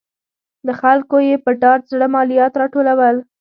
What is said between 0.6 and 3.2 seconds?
له خلکو یې په ډاډه زړه مالیات راټولول.